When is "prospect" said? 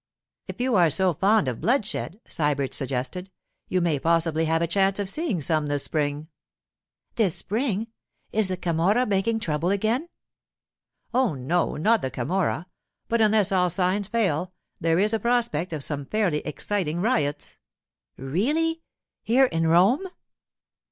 15.19-15.71